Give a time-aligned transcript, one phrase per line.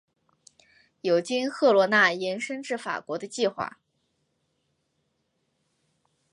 [1.01, 3.77] 有经赫罗纳延伸至法国的计划。